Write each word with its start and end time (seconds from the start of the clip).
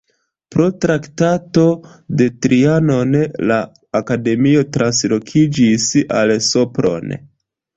Pro 0.53 0.63
Traktato 0.85 1.65
de 2.21 2.27
Trianon 2.45 3.13
la 3.51 3.59
akademio 4.01 4.65
translokiĝis 4.79 5.89
al 6.23 6.35
Sopron. 6.51 7.17